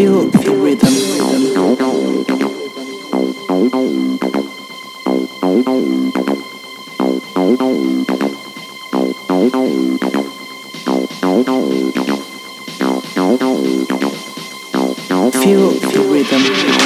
[0.00, 0.88] feel the rhythm.
[15.42, 16.80] Feel the rhythm.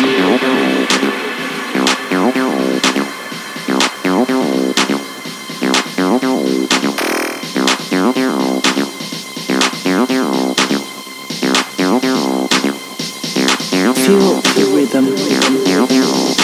[14.05, 15.17] Feel the rhythm.
[15.17, 16.35] Feel the rhythm.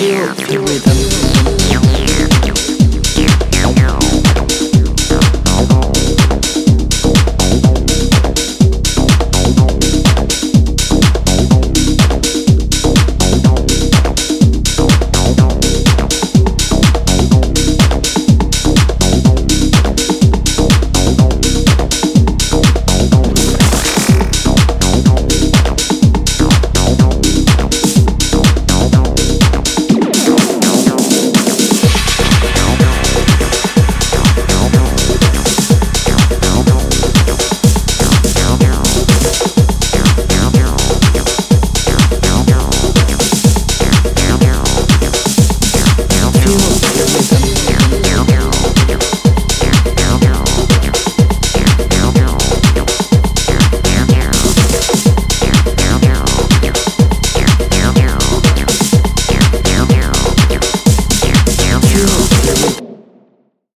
[0.00, 0.40] Cheers.